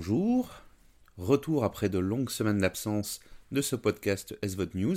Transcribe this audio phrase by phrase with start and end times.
[0.00, 0.48] bonjour.
[1.18, 3.20] Retour après de longues semaines d'absence
[3.52, 4.96] de ce podcast SVOD News.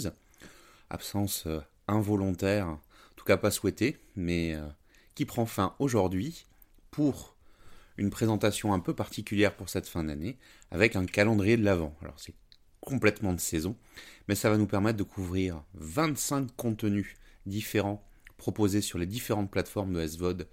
[0.89, 1.59] Absence euh,
[1.89, 2.79] involontaire, en
[3.17, 4.65] tout cas pas souhaitée, mais euh,
[5.13, 6.45] qui prend fin aujourd'hui
[6.89, 7.35] pour
[7.97, 10.37] une présentation un peu particulière pour cette fin d'année,
[10.71, 11.93] avec un calendrier de l'Avent.
[12.01, 12.35] Alors c'est
[12.79, 13.75] complètement de saison,
[14.29, 18.07] mais ça va nous permettre de couvrir 25 contenus différents
[18.37, 20.47] proposés sur les différentes plateformes de SVOD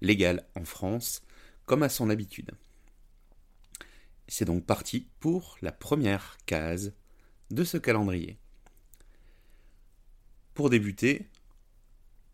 [0.00, 1.20] légales en France,
[1.66, 2.52] comme à son habitude.
[4.32, 6.94] C'est donc parti pour la première case
[7.50, 8.38] de ce calendrier.
[10.54, 11.26] Pour débuter,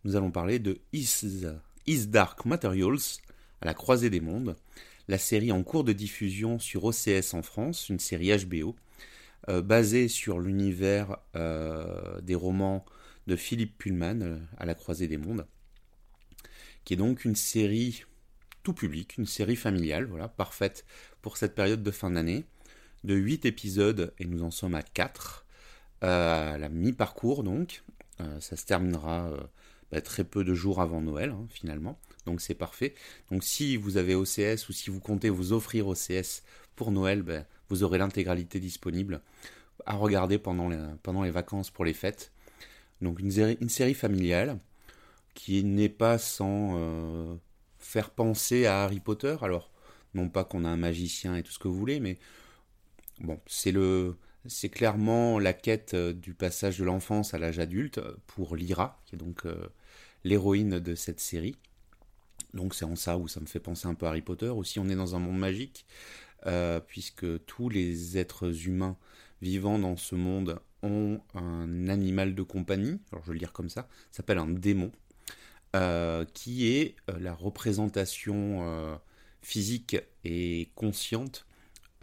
[0.04, 3.22] nous allons parler de Is, Dark Materials,
[3.62, 4.56] à la croisée des mondes,
[5.08, 8.76] la série en cours de diffusion sur OCS en France, une série HBO,
[9.48, 12.84] euh, basée sur l'univers euh, des romans
[13.26, 15.46] de Philippe Pullman, euh, à la croisée des mondes,
[16.84, 18.04] qui est donc une série
[18.66, 20.84] tout public, une série familiale, voilà, parfaite
[21.26, 22.44] pour cette période de fin d'année,
[23.02, 25.44] de 8 épisodes, et nous en sommes à 4,
[26.04, 27.82] euh, à la mi-parcours donc.
[28.20, 29.40] Euh, ça se terminera euh,
[29.90, 31.98] bah, très peu de jours avant Noël, hein, finalement.
[32.26, 32.94] Donc c'est parfait.
[33.32, 36.44] Donc si vous avez OCS ou si vous comptez vous offrir OCS
[36.76, 39.20] pour Noël, bah, vous aurez l'intégralité disponible
[39.84, 42.30] à regarder pendant les, pendant les vacances pour les fêtes.
[43.02, 44.60] Donc une série, une série familiale
[45.34, 47.36] qui n'est pas sans
[47.80, 49.36] faire penser à Harry Potter.
[49.40, 49.72] Alors,
[50.16, 52.18] non pas qu'on a un magicien et tout ce que vous voulez, mais
[53.20, 58.00] bon, c'est le, c'est clairement la quête euh, du passage de l'enfance à l'âge adulte
[58.26, 59.68] pour Lyra, qui est donc euh,
[60.24, 61.56] l'héroïne de cette série.
[62.54, 64.48] Donc c'est en ça où ça me fait penser un peu à Harry Potter.
[64.48, 65.86] Aussi, on est dans un monde magique,
[66.46, 68.96] euh, puisque tous les êtres humains
[69.42, 73.00] vivant dans ce monde ont un animal de compagnie.
[73.12, 74.90] Alors je vais le dire comme ça, s'appelle un démon.
[75.74, 78.96] Euh, qui est euh, la représentation euh,
[79.42, 81.46] physique et consciente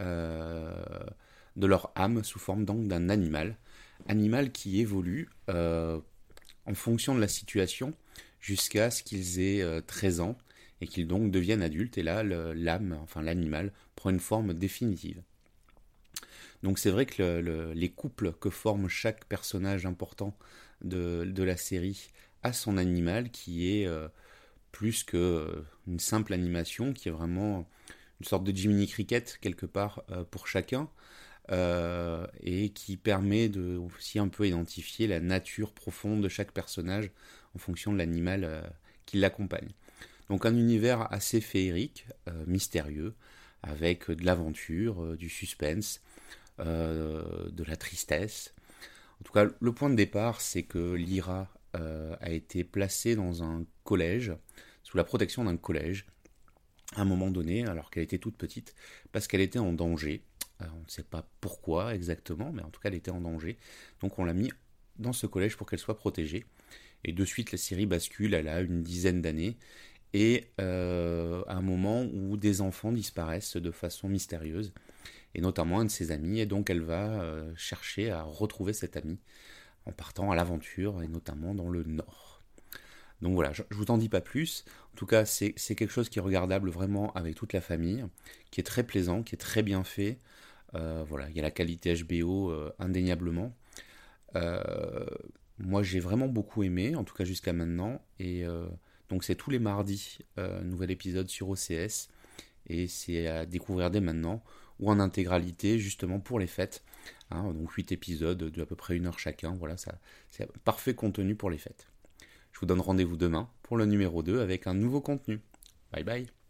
[0.00, 3.56] de leur âme sous forme donc d'un animal.
[4.08, 7.94] Animal qui évolue en fonction de la situation
[8.40, 10.38] jusqu'à ce qu'ils aient 13 ans
[10.80, 11.96] et qu'ils donc deviennent adultes.
[11.96, 15.22] Et là, l'âme, enfin l'animal, prend une forme définitive.
[16.62, 20.36] Donc c'est vrai que les couples que forme chaque personnage important
[20.82, 22.10] de, de la série
[22.42, 24.08] à son animal qui est euh,
[24.74, 27.64] plus que euh, une simple animation, qui est vraiment
[28.20, 30.88] une sorte de Jiminy Cricket quelque part euh, pour chacun.
[32.42, 37.10] et qui permet de aussi un peu identifier la nature profonde de chaque personnage
[37.54, 38.72] en fonction de l'animal
[39.04, 39.68] qui l'accompagne.
[40.30, 42.06] Donc un univers assez féerique,
[42.46, 43.14] mystérieux,
[43.62, 46.00] avec de l'aventure, du suspense,
[46.58, 48.54] de la tristesse.
[49.20, 53.42] En tout cas, le point de départ, c'est que Lyra euh, a été placée dans
[53.42, 54.32] un collège,
[54.82, 56.06] sous la protection d'un collège,
[56.96, 58.74] à un moment donné, alors qu'elle était toute petite,
[59.12, 60.22] parce qu'elle était en danger.
[60.62, 63.58] Euh, on ne sait pas pourquoi exactement, mais en tout cas elle était en danger.
[64.00, 64.50] Donc on l'a mis
[64.98, 66.44] dans ce collège pour qu'elle soit protégée.
[67.04, 69.56] Et de suite la série bascule, elle a une dizaine d'années,
[70.12, 74.72] et euh, à un moment où des enfants disparaissent de façon mystérieuse,
[75.34, 79.18] et notamment un de ses amis, et donc elle va chercher à retrouver cet ami
[79.84, 82.33] en partant à l'aventure, et notamment dans le nord.
[83.22, 84.64] Donc voilà, je, ne vous en dis pas plus.
[84.92, 88.04] En tout cas, c'est quelque chose qui est regardable vraiment avec toute la famille,
[88.50, 90.18] qui est très plaisant, qui est très bien fait.
[90.74, 93.54] Euh, voilà, il y a la qualité HBO euh, indéniablement.
[94.36, 95.06] Euh,
[95.58, 98.02] moi, j'ai vraiment beaucoup aimé, en tout cas jusqu'à maintenant.
[98.18, 98.44] Et
[99.08, 100.18] donc, c'est tous les mardis,
[100.62, 102.08] nouvel épisode sur OCS.
[102.66, 104.42] Et c'est à découvrir dès maintenant,
[104.80, 106.82] ou en intégralité, justement pour les fêtes.
[107.30, 109.54] Hein, donc 8 épisodes de à peu près une heure chacun.
[109.54, 109.98] Voilà, ça,
[110.30, 111.86] c'est parfait contenu pour les fêtes.
[112.54, 115.40] Je vous donne rendez-vous demain pour le numéro 2 avec un nouveau contenu.
[115.92, 116.43] Bye bye